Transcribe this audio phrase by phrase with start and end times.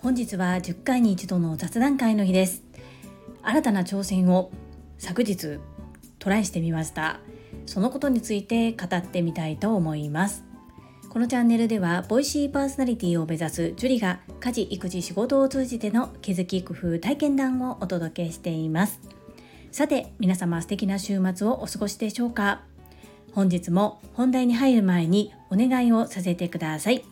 [0.00, 2.62] 本日は10回に一度の雑談会の日です。
[3.42, 4.50] 新たな挑戦を
[4.98, 5.58] 昨日
[6.18, 7.20] トライしてみました。
[7.66, 10.44] そのことについて語ってみたいと思います。
[11.08, 19.00] このチャンネルではボイシーパーソナリティを目指すジュリが家事育児仕事を通じての気づき工夫体験談をお届けしています。
[19.70, 22.62] さて皆様素敵な週末をお過ごしでしょうか？
[23.34, 27.04] 本日も本題に入る前にお願いをさせてください。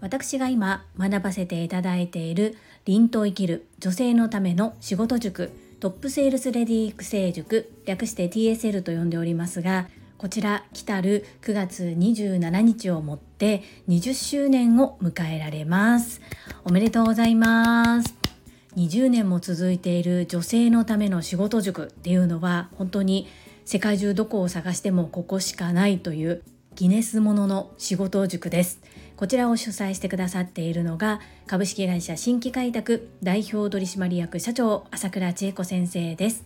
[0.00, 9.88] 私が今学ばせていただいている凛と生きる女性のための仕事塾トップセールスレディ育成塾略して TSL と呼んでおりますが
[10.18, 16.22] こちら来たる9月27日をもって20周年を迎えられます。
[16.64, 18.14] おめでとうございます。
[18.76, 23.26] 20年も続いている女性のための仕事塾っていうのは本当に
[23.66, 26.44] 世界中どこを探してもここしかないという
[26.76, 28.80] ギネスものの仕事塾です。
[29.16, 36.44] こちらを主催してくださっているのが株式会社新規開拓代表取締役社長朝倉千恵子先生です。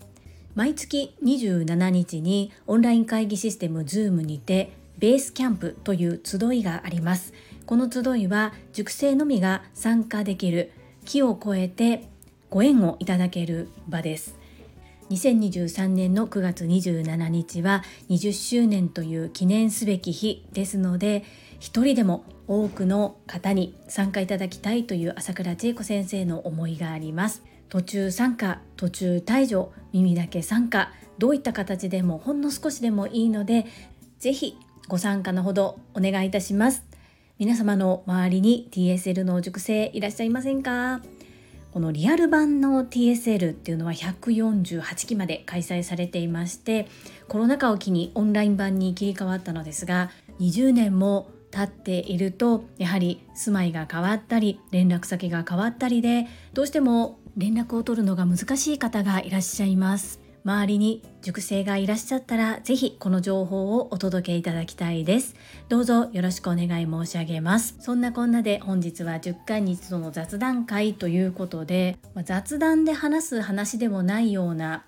[0.54, 7.34] 毎月27日にオンライン会議システム Zoom にてベースキャンプという集いがあります。
[7.66, 10.72] この集いは塾生のみが参加できる
[11.04, 12.08] 木を越えて
[12.48, 14.39] ご縁をいただける場です。
[15.10, 21.24] 2023年の9月27日は20周年という記念すべき日ですので
[21.58, 27.42] 一人でも多くの方に参加いただきたいという朝倉千恵子先生の思いがあります。
[27.68, 33.66] 途中参加途中退場耳だけ参加どういった形でもほんの少しでもいいので
[34.18, 34.56] ぜひ
[34.88, 36.84] ご参加のほどお願いいたします。
[37.38, 41.00] 皆様の周りに TSL の塾生いらっしゃいませんか？
[41.72, 46.88] このリアル版の TSL っていうのは148期まで開催されていまして
[47.28, 60.29] コロナ禍を機にオンライン版に切り替わったのですが20年も経っているとやはり住まいが変わったり連絡先が変わったりでどうしても連絡を取るのが難しい方がいらっしゃいます。
[60.42, 65.34] 周りに塾生がいらっしゃったらぜひこの情報をお届けいただきたいです。
[65.68, 67.76] どうぞよろしくお願い申し上げます。
[67.80, 74.84] そんなこんなで本日は10回に一度の雑談会ということで、まあ、雑談で話す話でもないような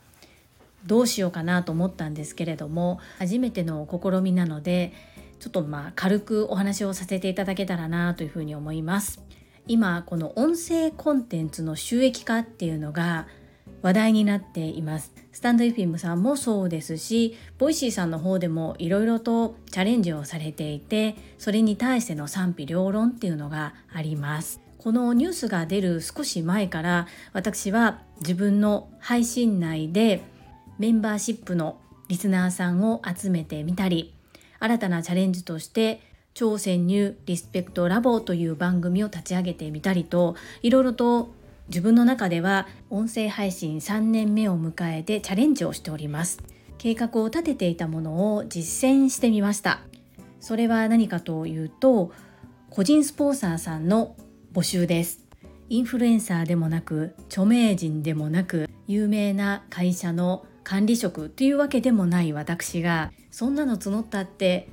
[0.87, 4.93] どうしようかなと思ったんですけれども初めての試みなので
[5.39, 9.23] ちょっとまあ軽くお話をさせていただけたらなというふうに思います。
[9.69, 13.29] 今この音声コンテンツの収益化っていうのが
[13.83, 15.22] 話題になっています。
[15.33, 24.61] スタンド FM さんもそうですしボイシーさんの方でもいろいろとチャレンジをされていてそれに対しての賛否両論っていうのがあります。
[24.79, 30.23] このニュースが出る少し前から私は自分の配信内で
[30.79, 31.79] メンバーシップの
[32.09, 34.13] リスナーさんを集めてみたり
[34.59, 36.01] 新たなチャレンジとして
[36.35, 41.33] 超潜入リスペクトラボという番組を立ち上げてみたりといろいろと
[41.73, 46.39] 自分の中では音声配信3年目を迎えてチャレンジをしております。
[46.77, 49.81] 計画を立てていたものを実践してみました。
[50.39, 52.13] それは何かというと
[52.69, 54.17] 個人スポンサーさんの
[54.53, 55.25] 募集です。
[55.71, 64.69] インフルエンサーでもなく著名人でもなく有名な会社の管理職というわけでもない私がそんなの募ったって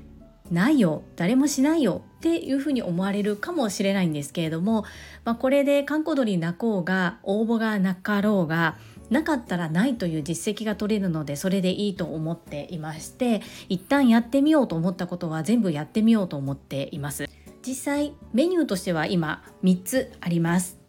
[0.52, 4.84] ないよ誰もしないよっていうふうに思われるかもしれないんですけれども、
[5.24, 8.78] まあ、これで観光鳥泣こうが応募がなかろうが
[9.10, 17.28] なかったらないという実績が取れるのでそれでいいと思っていまして一旦やってみようと思ったことは全部やってみようと思っています。
[17.66, 20.80] 実際メニューとしては今3つあります。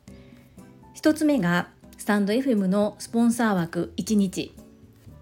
[0.97, 4.55] 1つ目がスタンド FM のスポンサー枠1日。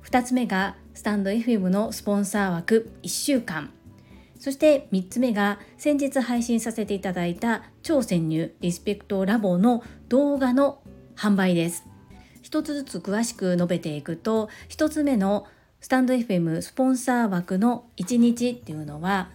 [0.05, 3.71] 2つ目がスタンド FM のスポンサー枠1週間。
[4.39, 10.81] そして3つ目が先日配信させていただいた超潜入リスペクトラボの動画の
[11.17, 11.85] 販売です。
[12.43, 15.47] 一つずつ詳しく述べていくと1つ目の
[15.81, 19.31] スタンド FM スポンサー枠の1日っていうのは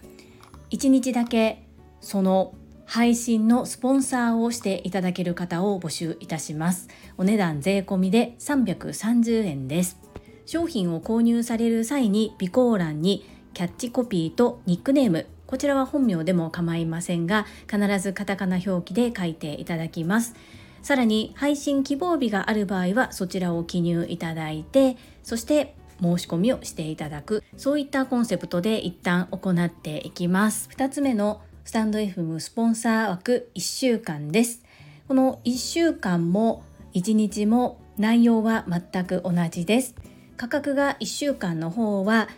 [0.70, 1.66] 1日だけ
[2.00, 2.54] その
[2.86, 6.88] 配信のスポンサーをしていただける方を募集いたします。
[7.16, 9.98] お値段税込みで330円です。
[10.46, 13.24] 商品を購入される際に備考欄に
[13.54, 15.26] キャッチコピーとニックネーム。
[15.46, 20.34] こちらは本名でも構いませんが必ずカタカナ表記で書いていただきます。
[20.82, 27.44] さらに配信希望日がある場合はそちらを記入いただいてそして申し込みをしていただく。
[27.56, 30.68] そういったコンセプトで一旦行っていきます。
[30.76, 34.64] 2つ目のスタンド FM スポンサー枠1週間です。
[35.06, 36.64] この1週間も
[36.94, 39.94] 1日も内容は全く同じです。
[40.36, 42.28] 価格が1週間の方は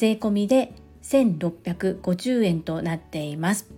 [0.00, 3.70] 税込みで1650円となっています。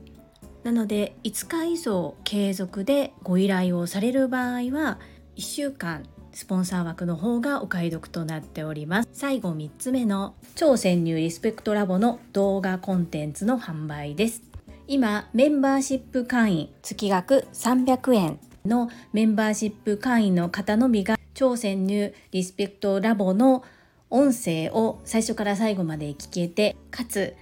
[0.62, 5.00] なので5日以上継続でご依頼をされる場合は
[5.34, 9.08] 1週間スポンサー枠の方がお買い得となっております。
[9.12, 14.42] 最後3つ目の超潜入リスペクトラボの動画コンテンツの販売です。
[14.86, 23.64] 今メンバーシップ会員月額300円のメンバーシップ会員の方のみが超潜入リスペクトラボの
[24.12, 27.34] 音声を最初から最後まで聞けてかつ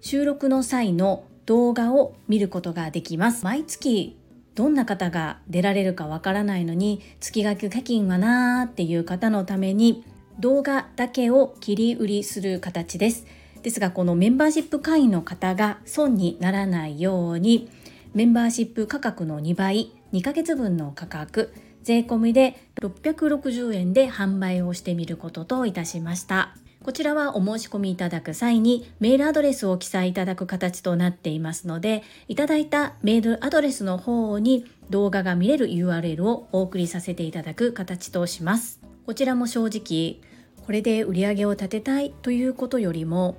[0.00, 3.44] 収録の際の動画を見ることができます。
[3.44, 4.16] 毎月
[4.54, 10.02] どんな方が出られるかわからないのに月額課金はなーっていう方のために
[10.40, 13.26] 動画だけを切り売りする形です。
[13.62, 17.68] ですがこのメンバーシップ会員の方が損にならないように
[18.14, 21.52] メンバーシップ価格の2倍2ヶ月分の価格
[21.84, 26.56] 税込みで660円で販売をしてみることといたしました。
[26.82, 38.80] こちらはお申し込みいただく際にメールアドレスを記載いただく形となっていますのでいただいたメールアドレスの方に動画が見れる URL をお送りさせていただく形とします。
[39.06, 40.20] こちらも正直
[40.66, 43.36] これで売り上げを立てたいということよりも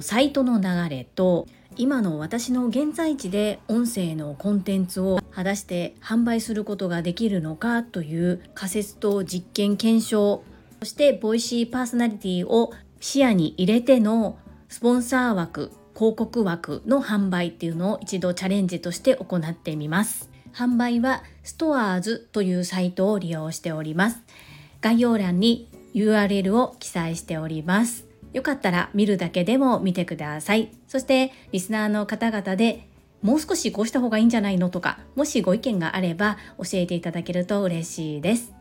[0.00, 1.46] サイトの流れと
[1.78, 10.42] 今の私の現在地で音声のコンテンツを果たして販売することができるのかという仮説と実験検証
[10.80, 14.38] そしてボイシーパーソナリティを視野に入れての
[14.68, 20.30] スポンサー枠広告枠の販売っていうのを一度チャレンジとして行ってみます。
[20.52, 24.22] 販売はストアーズというサイトを利用しております。
[24.80, 28.07] 概要欄に URL を記載しております。
[28.32, 30.70] よかったら見るだけでも見てください。
[30.86, 32.88] そしてリスナーの方々で
[33.22, 38.52] もう少しこうした方がいいんじゃないのとかもしご意見があれば教えていただけると嬉しいです。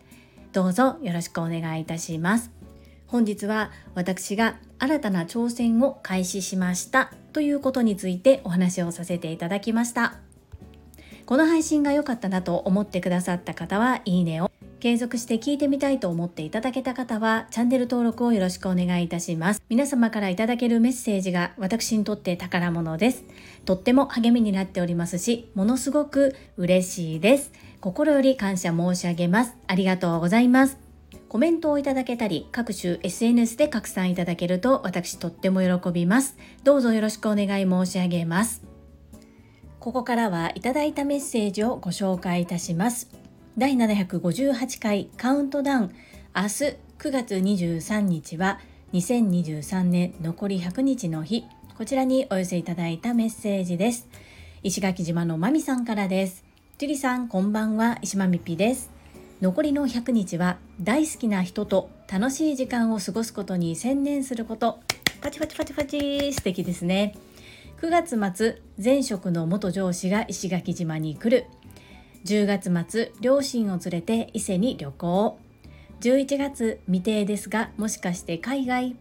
[0.53, 2.51] どうぞよろしくお願いいたします。
[3.07, 7.11] 本日は私が新たな挑戦を開始しました。
[7.31, 10.15] ということについてお話をさせていただきました。
[11.25, 14.46] この配信が良かったなと思ってくださった方はいいねを
[14.79, 23.23] 継続して聞いてみたいと思っていただけた方はチャンネル登録をよろしくお願いいたします皆様からいただけるメッセージが私にとって宝物です
[23.65, 27.51] とっても励みになっておりますしものすごく嬉しいです
[27.81, 30.87] 心より感謝申し上げますありがとうございます
[31.29, 36.37] コメントをいただけたり、各種 SNS で拡散いただけると私とっても喜びます。
[36.63, 38.63] どうぞよろしくお願い申し上げます。
[39.79, 43.26] ここからはいただいたメッセージをご紹介いたします。
[43.57, 45.95] 第758回カウントダウン
[46.35, 46.47] 明日
[46.99, 48.59] 9月23日は
[48.93, 51.43] 2023年残り100日の日。
[51.75, 54.07] こちらにお寄せいただいたメッセージです。
[54.61, 56.45] 石垣島のまみさんからです。
[56.77, 57.97] ジュリさんこんばんは。
[58.03, 58.91] 石まみぴです。
[59.41, 64.81] 残りの100日は大好きな人と楽しい時間を過ごすことに専念すること。
[65.19, 67.15] パチパチパチパチ素敵ですね。
[67.81, 67.89] 9
[68.19, 71.47] 月末前職の元上司が石垣島に来る。
[72.25, 75.39] 10月末両親を連れて伊勢に旅行。
[76.01, 78.95] 11月未定ですがもしかして海外。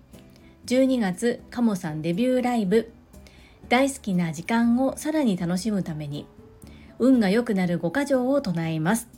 [0.67, 2.93] 12月カモさんデビューライブ。
[3.69, 6.27] 大好きな時間をさらに楽しむために。
[6.99, 9.09] 運が良くなる5箇条を唱えます。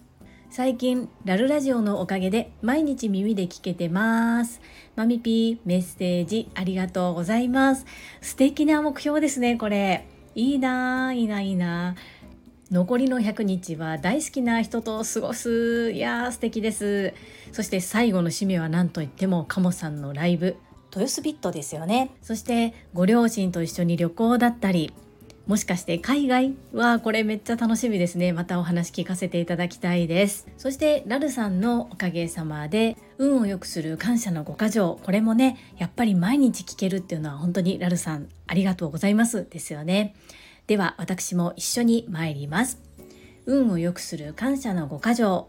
[0.50, 4.60] 最近ラルラジオのおかげで毎日耳で聞けてます。
[4.96, 7.84] マミピーメッセージありがとうございます。
[8.22, 10.08] 素敵な目標ですねこれ。
[10.34, 11.96] いいないいないいな
[12.70, 15.90] 残りの100日は大好きな人と過ごす。
[15.92, 17.14] いやー素敵です。
[17.50, 20.56] そして最後の締めは何といってもカモさんのライブ。
[20.94, 22.10] 豊洲ビットですよね。
[22.20, 24.92] そしてご両親と一緒に旅行だったり
[25.46, 26.56] もしかして海外？
[26.74, 28.34] はこれめっちゃ楽しみですね。
[28.34, 30.46] またお話聞かせていただきたいです。
[30.58, 40.14] そしてラルさんのおかげさまで運を良くする感謝の5箇条これもねやっぱり毎日聞けるっていうのは本当にラルさんありがとうございますですよね
[40.68, 42.80] では私も一緒に参ります。
[43.46, 45.48] 運を良くする感謝の5箇条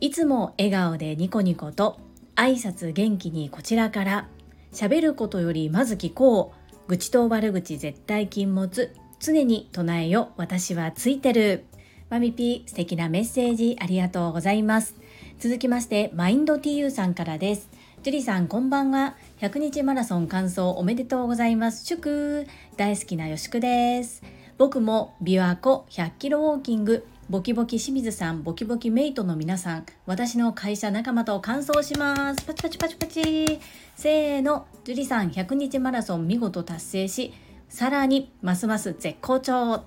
[0.00, 2.00] いつも笑顔でニコニコと
[2.34, 4.28] 挨拶元気にこちらから。
[4.72, 6.88] 喋ることよりまず聞こう。
[6.88, 8.92] 愚痴と悪口絶対禁物。
[9.20, 10.32] 常に唱えよ。
[10.36, 11.64] 私はついてる。
[12.10, 13.76] マミピー素敵なメッセージ。
[13.78, 14.96] ありがとうございます。
[15.38, 17.68] 続きましてマインド TU さんからです。
[18.02, 19.14] ジュリさんこんばんは。
[19.42, 21.84] 100日マラソン完走おめでとうございます。
[21.84, 22.46] 祝。
[22.76, 24.22] 大好きなよしくです。
[24.56, 27.04] 僕も琵琶湖100キロウォーキング。
[27.28, 32.44] ボキボキ清水さん、ボキボキメイトの皆さん、私の会社仲間と完走します。
[32.44, 33.58] パチパチパチパチ。
[33.96, 37.34] せーの、ジュリさん100日マラソン見事達成し、
[37.68, 39.82] さらにますます絶好調。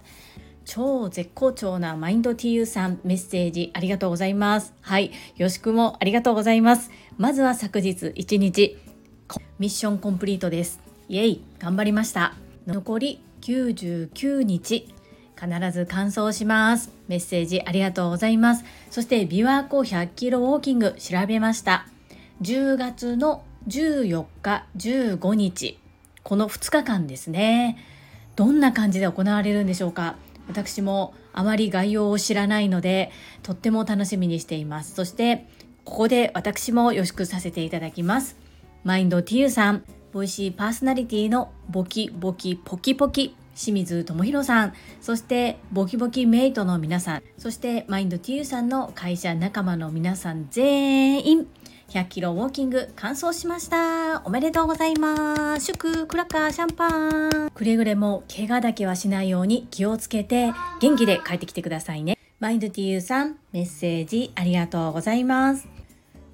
[0.65, 4.73] 超絶好調なマインド TU さんメッセージありがとうございます。
[4.81, 5.11] はい。
[5.37, 6.91] よしくもありがとうございます。
[7.17, 8.84] まずは昨日1日。
[9.57, 10.81] ミッションコンプリートです。
[11.07, 11.41] イエイ。
[11.59, 12.33] 頑張りました。
[12.67, 14.93] 残り99日。
[15.39, 16.91] 必ず完走します。
[17.07, 18.65] メッセージありがとうございます。
[18.91, 20.95] そして琵琶湖100キロウォーキング。
[20.99, 21.87] 調べました。
[22.41, 25.79] 10月の14日15日。
[26.23, 27.77] この2日間ですね。
[28.35, 30.17] どんな感じで行われるんでしょうか。
[30.49, 33.09] 私もあまり概要を知らないので
[33.41, 34.95] とっても楽しみにしています。
[34.95, 35.47] そして
[35.85, 38.35] ここで私も予祝させていただきます。
[38.85, 44.73] マインド TU さんボイシーパーソナリティのボキボキポキポキ清水智弘さん。
[45.01, 47.23] そしてボキボキメイトの皆さん。
[47.39, 51.47] そしてマインド TU さんの会社仲間の皆さん全員。
[51.89, 54.21] 100キロウォーキング完走しました。
[54.23, 55.65] おめでとうございます。
[55.65, 57.49] 祝クラッカーシャンパン。
[57.49, 62.19] くれぐれも怪我だけはしないように気をつけて元気で帰ってきてくださいね。
[62.39, 65.74] マインド TU さんメッセージありがとうございます。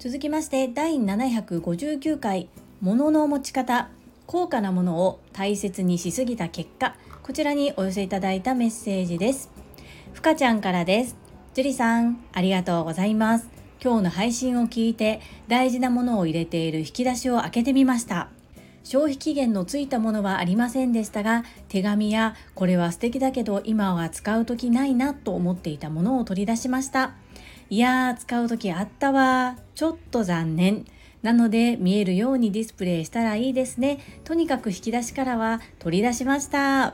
[0.02, 2.48] 続きまして第759回
[2.80, 3.88] 物の持ち方
[4.26, 6.96] 高価なものを大切にしすぎた結果。
[7.22, 9.48] こちらにお寄せいただいたメッセージです。
[10.12, 11.14] ふかちゃんからです。
[11.54, 13.46] 樹里さんありがとうございます。
[13.80, 18.28] 今日の配信を聞いて大事なものを入れている引き出しを開けてみました。
[18.82, 27.12] 消費期限のついたものはありませんでしたが手紙やこれは素敵だけど今は使う時ないなと思っていたものを取り出しました。
[27.72, 29.56] いやー使う時あったわ。
[29.74, 30.84] ちょっと残念。
[31.22, 33.98] なので見えるようにディスプレイしたらいいですね。
[34.24, 36.92] とにかく引き出しからは取り出しました。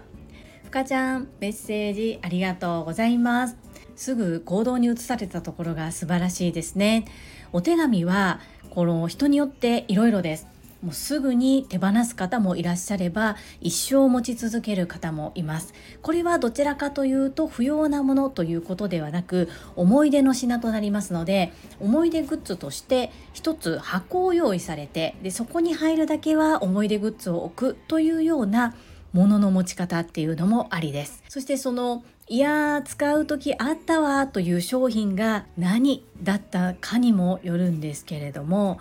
[0.63, 3.57] ふかちゃんメッセージありがとうございます。
[3.97, 7.07] すぐ行動に移されたところが素晴らしいですね。
[7.53, 8.39] お手紙は
[8.71, 10.47] この人によっていろいろです。
[10.83, 15.75] もうすぐに手放す方もいらっしゃれば一生持ち続ける方もいます。
[16.03, 28.75] これはどちらかというと不要なものということではなく思い出の品となりますので思い出グッズとして一つ箱を用意されてでそこに入るだけは思い出グッズを置くというような
[29.13, 31.23] ものの持ち方っていうのもありです。
[31.29, 38.81] そしてそのいやー使う時あったわという商品が何だったかにもよるんですけれども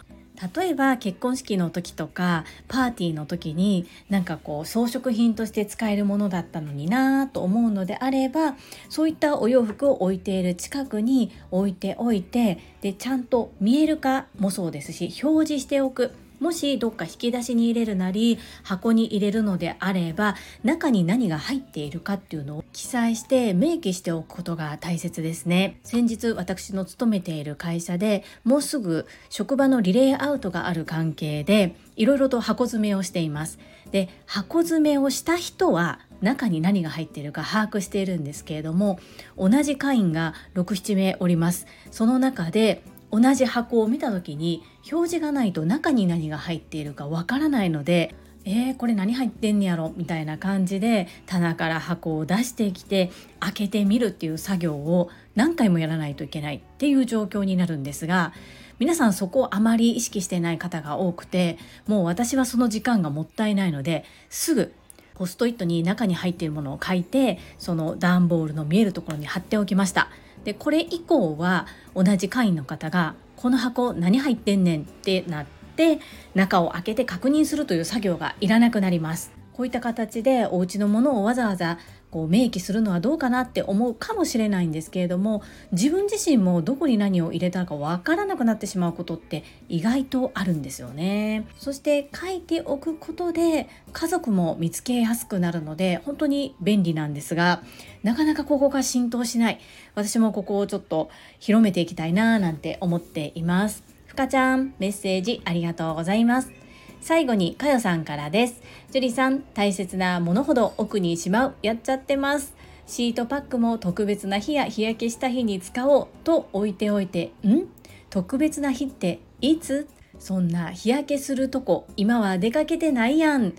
[0.56, 8.56] 例えば結婚式の時とかパーティーの時になんかこう装飾品として使えるものだったのになぁと思うのであれば
[8.90, 16.12] そういったお洋服を置いている近くに置いておいてでちゃんと見えるかもそうですし表示しておく。
[16.40, 25.80] もしどっか引き出しに入れるなり箱に入れるのであれば中に何が入っているかっていうのを記載して明記しておくことが大切ですね。
[25.84, 33.60] 先日私の勤めている会社でもうすぐ職場のリレーアウトがある関係でいろいろと箱詰めをしています。
[33.92, 39.00] で箱詰めをした人は中に何が入っているか把握しているんですけれども
[39.38, 41.68] 同じ会員が67名おります。
[41.92, 48.16] その中で同じ箱を見た時に表示がないと中に何が入っているかわからないので
[48.50, 49.92] えー、これ何入ってんねやろ？
[49.98, 53.12] みたいな感じで棚から箱を出してきて
[53.42, 58.32] 開けてみるっていう作業を何回もやらないといけないっていう状況になるんですが
[58.80, 64.72] 皆さんそこをあまり意識してない方が多くてもう私はその時間がもったいないのですぐ
[65.16, 70.10] ポストイットに中に入っているものを書いてその段ボールの見えるところに貼っておきました。
[70.48, 76.00] でこれ以降は同じ会員の方が「この箱何入ってんねん」ってなって
[76.36, 79.37] 中を開けて確認するという作業がいらなくなります。
[79.58, 81.80] こういった形でお家のものをわざわざ
[82.12, 91.48] こう明記するのはどうかなって思うかもしれないんですけれども自分自身もどこに何を入れたかわからなくなってしまうことって意外とあるんですよね。
[91.58, 97.64] そして書いておくことで家族も見つけやすくなるので本当に便利なんですが
[98.04, 99.60] なかなかここが浸透しない。
[99.96, 101.10] 私もここをちょっと
[101.40, 103.84] 広めていきたいななんて思っています。
[104.06, 106.67] ふかちゃんメッセージありがとうございます。
[107.02, 108.62] 最後にかよさんからです。
[108.92, 111.56] 樹里さん、大切なものほど奥にしまう。
[111.62, 112.54] やっちゃってます。
[112.86, 117.64] シートパックも特別な日や日焼けした日に使おうと置いておいて、ん？
[118.10, 119.88] 特別な日っていつ？
[120.20, 123.54] そんな日焼けするとこ、今は出かけてないやん。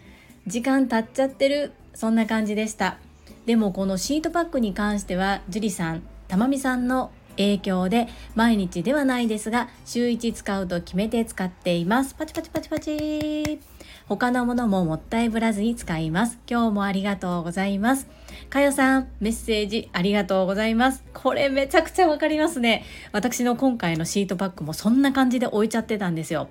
[0.46, 1.72] 時間経っちゃってる。
[1.94, 2.98] そんな感じでした。
[3.44, 12.14] でもこのシートパックに関しては、樹里さん、たまみさんの影響で毎日ではないですが週1使うと決めて使っています。
[12.14, 13.60] パチパチパチパチ。
[14.06, 16.38] 他のものももったいぶらずに使います。
[16.48, 18.06] 今日もありがとうございます。
[18.50, 21.04] かよさんメッセージありがとうございます。
[21.14, 22.84] これめちゃくちゃわかりますね。
[23.12, 26.48] 私の今回のシートパックもそんな感じで置いちゃってたんですよ。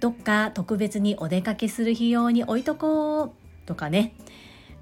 [0.00, 3.30] どっか特別にお出かけする日用に置いとこう。
[3.66, 4.14] とかね。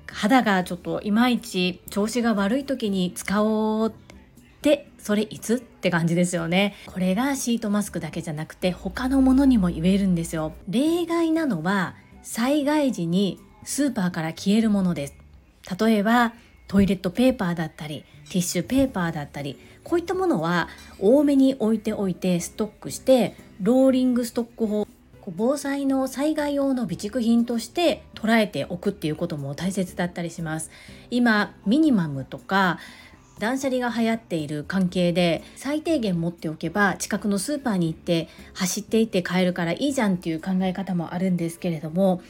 [0.06, 3.94] 肌がちょっといまいち調子が悪い時に使おう
[4.62, 5.56] でそれいつ？
[5.56, 6.74] って感じですよね。
[6.86, 10.54] これがシートマスクだけじゃなくて他のものにも言えるんですよ。
[10.66, 15.14] 例外なのは災害時にスーパーから消えるものです。
[15.78, 16.32] 例えば
[16.68, 20.68] トイレットペーパーだったりティッシュペーパーだったりこういったものは
[20.98, 24.88] 多めに置いておいてストックしてローリングストック法
[25.36, 30.70] 防災の災害用の備蓄品として捉えておくっていうことも大切だったりします。
[31.10, 32.78] 今ミニマムとか
[33.38, 42.22] 断捨離が流行っている関係で最低限持っておけば近くのスーパーに行って走っていって買えるからいいじゃんっていう考え方もあるんですけれども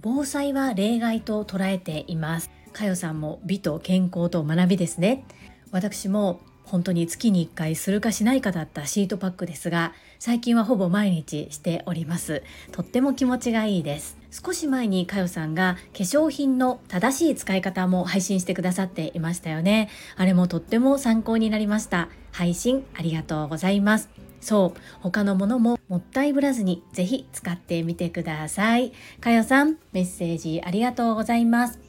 [0.00, 2.50] 防災は例外と捉えています。
[2.72, 5.24] かよさんも美と健康と学びですね。
[5.70, 9.92] 私も本当に月に1回するかしないかだったシートパックですが
[10.24, 12.44] 最近はほぼ毎日しております。
[12.70, 14.16] とっても気持ちがいいです。
[14.30, 19.88] 少し前にかよさんが化粧品の正しい使い方も配信してくださっていましたよね。
[20.14, 22.08] あれもとっても参考になりました。
[22.30, 24.10] 配信ありがとうございます。
[24.40, 24.80] そう。
[25.00, 28.92] 他のものももったいぶらずにぜひ使ってみてください。
[29.20, 31.80] かよさんメッセージありがとうございます。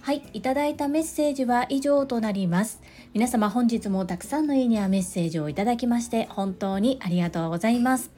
[0.00, 2.80] はい、いただいたメッセージは以上となります。
[3.14, 8.10] 皆様本日もたくさんのいいねやメッセージをいただきまして本当にありがとうございます。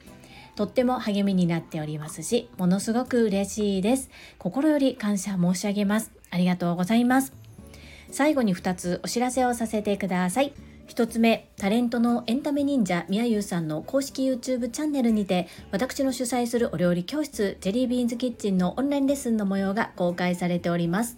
[0.57, 4.09] とっても励みになっておりますし、ものすごく嬉しいです。
[4.37, 6.11] 心より感謝申し上げます。
[6.29, 7.31] ありがとうございます。
[8.11, 10.53] 最後に2つお知らせをさせてください。
[10.89, 21.17] 1つ目、タレントのエンタメ忍者みやゆうさんの公式 YouTube チャンネルにて、私の主催するお料理教室、ジェリービーンズキッチンのオンラインレッスンの模様が公開されております。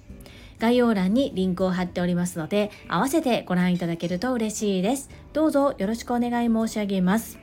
[0.61, 5.09] 概要欄にリンクを貼っておりますので、合わせてご覧いただけると嬉しいです。
[5.33, 7.39] どうぞよろしくお願い申し上げます。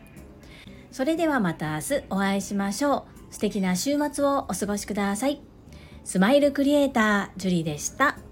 [0.92, 3.34] それではまた明日お会いしましょう。
[3.34, 5.40] 素敵な週末をお過ごしください。
[6.04, 8.27] スマイルクリエイター、ジュリでした。